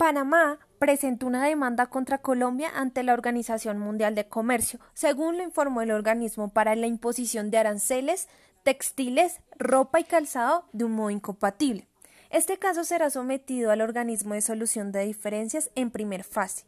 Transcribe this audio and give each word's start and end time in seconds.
Panamá 0.00 0.58
presentó 0.78 1.26
una 1.26 1.44
demanda 1.44 1.88
contra 1.88 2.16
Colombia 2.16 2.70
ante 2.74 3.02
la 3.02 3.12
Organización 3.12 3.78
Mundial 3.78 4.14
de 4.14 4.26
Comercio, 4.26 4.80
según 4.94 5.36
lo 5.36 5.42
informó 5.42 5.82
el 5.82 5.90
organismo 5.90 6.48
para 6.48 6.74
la 6.74 6.86
imposición 6.86 7.50
de 7.50 7.58
aranceles, 7.58 8.26
textiles, 8.62 9.40
ropa 9.58 10.00
y 10.00 10.04
calzado 10.04 10.64
de 10.72 10.86
un 10.86 10.92
modo 10.92 11.10
incompatible. 11.10 11.86
Este 12.30 12.56
caso 12.56 12.82
será 12.84 13.10
sometido 13.10 13.72
al 13.72 13.82
organismo 13.82 14.32
de 14.32 14.40
solución 14.40 14.90
de 14.90 15.04
diferencias 15.04 15.70
en 15.74 15.90
primer 15.90 16.24
fase. 16.24 16.64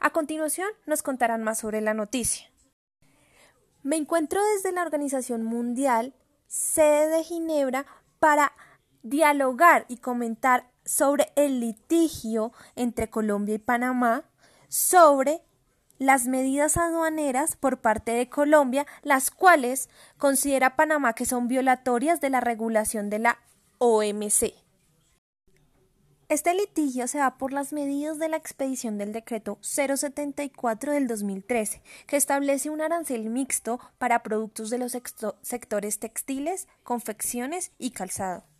A 0.00 0.10
continuación 0.10 0.66
nos 0.84 1.04
contarán 1.04 1.44
más 1.44 1.60
sobre 1.60 1.82
la 1.82 1.94
noticia. 1.94 2.50
Me 3.84 3.94
encuentro 3.94 4.40
desde 4.56 4.72
la 4.72 4.82
Organización 4.82 5.44
Mundial, 5.44 6.14
sede 6.48 7.10
de 7.10 7.22
Ginebra, 7.22 7.86
para 8.18 8.50
dialogar 9.04 9.84
y 9.86 9.98
comentar 9.98 10.71
sobre 10.92 11.32
el 11.36 11.60
litigio 11.60 12.52
entre 12.76 13.08
Colombia 13.08 13.54
y 13.54 13.58
Panamá, 13.58 14.24
sobre 14.68 15.40
las 15.98 16.26
medidas 16.26 16.76
aduaneras 16.76 17.56
por 17.56 17.80
parte 17.80 18.12
de 18.12 18.28
Colombia, 18.28 18.86
las 19.02 19.30
cuales 19.30 19.88
considera 20.18 20.76
Panamá 20.76 21.14
que 21.14 21.24
son 21.24 21.48
violatorias 21.48 22.20
de 22.20 22.28
la 22.28 22.40
regulación 22.40 23.08
de 23.08 23.20
la 23.20 23.38
OMC. 23.78 24.52
Este 26.28 26.52
litigio 26.54 27.06
se 27.06 27.18
da 27.18 27.38
por 27.38 27.52
las 27.52 27.72
medidas 27.72 28.18
de 28.18 28.28
la 28.28 28.36
expedición 28.36 28.98
del 28.98 29.12
decreto 29.12 29.58
074 29.62 30.92
del 30.92 31.06
2013, 31.06 31.82
que 32.06 32.16
establece 32.16 32.68
un 32.68 32.82
arancel 32.82 33.30
mixto 33.30 33.80
para 33.96 34.22
productos 34.22 34.68
de 34.68 34.76
los 34.76 34.92
sectores 34.92 35.98
textiles, 35.98 36.68
confecciones 36.82 37.72
y 37.78 37.92
calzado. 37.92 38.51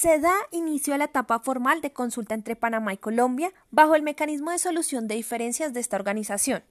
Se 0.00 0.18
da 0.18 0.32
inicio 0.50 0.94
a 0.94 0.96
la 0.96 1.04
etapa 1.04 1.40
formal 1.40 1.82
de 1.82 1.92
consulta 1.92 2.34
entre 2.34 2.56
Panamá 2.56 2.94
y 2.94 2.96
Colombia 2.96 3.52
bajo 3.70 3.94
el 3.94 4.02
mecanismo 4.02 4.50
de 4.50 4.58
solución 4.58 5.06
de 5.08 5.16
diferencias 5.16 5.74
de 5.74 5.80
esta 5.80 5.96
organización. 5.96 6.64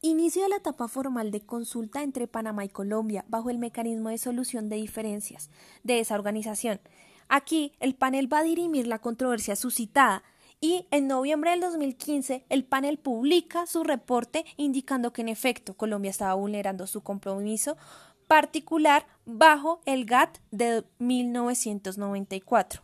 Inicio 0.00 0.44
de 0.44 0.48
la 0.48 0.56
etapa 0.56 0.88
formal 0.88 1.30
de 1.30 1.44
consulta 1.44 2.02
entre 2.02 2.26
Panamá 2.26 2.64
y 2.64 2.70
Colombia 2.70 3.26
bajo 3.28 3.50
el 3.50 3.58
mecanismo 3.58 4.08
de 4.08 4.16
solución 4.16 4.70
de 4.70 4.76
diferencias 4.76 5.50
de 5.82 6.00
esa 6.00 6.14
organización. 6.14 6.80
Aquí 7.28 7.74
el 7.78 7.94
panel 7.94 8.32
va 8.32 8.38
a 8.38 8.44
dirimir 8.44 8.86
la 8.86 9.00
controversia 9.00 9.56
suscitada 9.56 10.22
y 10.58 10.86
en 10.90 11.06
noviembre 11.06 11.50
del 11.50 11.60
2015 11.60 12.46
el 12.48 12.64
panel 12.64 12.96
publica 12.96 13.66
su 13.66 13.84
reporte 13.84 14.46
indicando 14.56 15.12
que 15.12 15.20
en 15.20 15.28
efecto 15.28 15.74
Colombia 15.76 16.10
estaba 16.10 16.32
vulnerando 16.32 16.86
su 16.86 17.02
compromiso 17.02 17.76
particular 18.26 19.06
bajo 19.24 19.80
el 19.86 20.04
GATT 20.04 20.38
de 20.50 20.84
1994. 20.98 22.82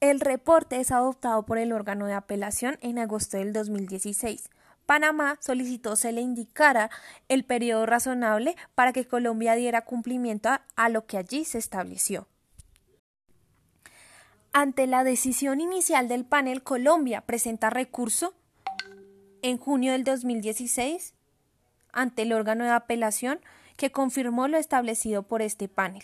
El 0.00 0.20
reporte 0.20 0.80
es 0.80 0.92
adoptado 0.92 1.44
por 1.44 1.58
el 1.58 1.72
órgano 1.72 2.06
de 2.06 2.14
apelación 2.14 2.78
en 2.80 2.98
agosto 2.98 3.36
del 3.36 3.52
2016. 3.52 4.48
Panamá 4.86 5.38
solicitó 5.40 5.94
se 5.94 6.10
le 6.12 6.22
indicara 6.22 6.90
el 7.28 7.44
periodo 7.44 7.86
razonable 7.86 8.56
para 8.74 8.92
que 8.92 9.06
Colombia 9.06 9.54
diera 9.54 9.84
cumplimiento 9.84 10.48
a, 10.48 10.62
a 10.74 10.88
lo 10.88 11.06
que 11.06 11.18
allí 11.18 11.44
se 11.44 11.58
estableció. 11.58 12.26
Ante 14.52 14.86
la 14.86 15.04
decisión 15.04 15.60
inicial 15.60 16.08
del 16.08 16.24
panel, 16.24 16.62
Colombia 16.62 17.20
presenta 17.20 17.70
recurso 17.70 18.34
en 19.42 19.58
junio 19.58 19.92
del 19.92 20.02
2016 20.02 21.14
ante 21.92 22.22
el 22.22 22.32
órgano 22.32 22.64
de 22.64 22.70
apelación 22.70 23.40
que 23.76 23.90
confirmó 23.90 24.48
lo 24.48 24.58
establecido 24.58 25.22
por 25.22 25.42
este 25.42 25.68
panel. 25.68 26.02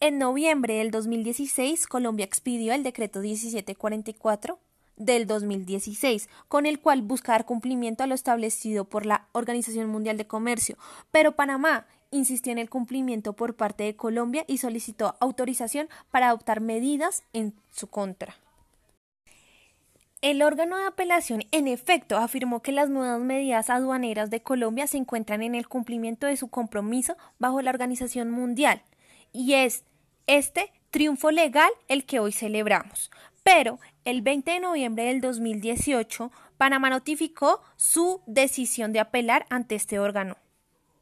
En 0.00 0.18
noviembre 0.18 0.74
del 0.74 0.90
2016, 0.90 1.86
Colombia 1.86 2.24
expidió 2.24 2.72
el 2.72 2.82
decreto 2.82 3.20
1744 3.20 4.58
del 4.96 5.26
2016, 5.26 6.28
con 6.48 6.66
el 6.66 6.80
cual 6.80 7.02
busca 7.02 7.32
dar 7.32 7.44
cumplimiento 7.44 8.02
a 8.02 8.06
lo 8.06 8.14
establecido 8.14 8.84
por 8.84 9.06
la 9.06 9.26
Organización 9.32 9.88
Mundial 9.88 10.16
de 10.16 10.26
Comercio, 10.26 10.76
pero 11.10 11.32
Panamá 11.32 11.86
insistió 12.10 12.52
en 12.52 12.58
el 12.58 12.70
cumplimiento 12.70 13.32
por 13.32 13.54
parte 13.54 13.84
de 13.84 13.96
Colombia 13.96 14.44
y 14.46 14.58
solicitó 14.58 15.16
autorización 15.20 15.88
para 16.10 16.28
adoptar 16.28 16.60
medidas 16.60 17.22
en 17.32 17.54
su 17.70 17.86
contra. 17.86 18.36
El 20.22 20.40
órgano 20.42 20.78
de 20.78 20.86
apelación, 20.86 21.42
en 21.50 21.66
efecto, 21.66 22.16
afirmó 22.16 22.62
que 22.62 22.70
las 22.70 22.88
nuevas 22.88 23.20
medidas 23.20 23.68
aduaneras 23.70 24.30
de 24.30 24.40
Colombia 24.40 24.86
se 24.86 24.96
encuentran 24.96 25.42
en 25.42 25.56
el 25.56 25.66
cumplimiento 25.66 26.28
de 26.28 26.36
su 26.36 26.46
compromiso 26.46 27.16
bajo 27.40 27.60
la 27.60 27.70
Organización 27.70 28.30
Mundial, 28.30 28.82
y 29.32 29.54
es 29.54 29.82
este 30.28 30.72
triunfo 30.92 31.32
legal 31.32 31.70
el 31.88 32.06
que 32.06 32.20
hoy 32.20 32.30
celebramos. 32.30 33.10
Pero 33.42 33.80
el 34.04 34.22
20 34.22 34.52
de 34.52 34.60
noviembre 34.60 35.06
del 35.06 35.20
2018, 35.20 36.30
Panamá 36.56 36.88
notificó 36.88 37.60
su 37.74 38.22
decisión 38.26 38.92
de 38.92 39.00
apelar 39.00 39.44
ante 39.50 39.74
este 39.74 39.98
órgano. 39.98 40.36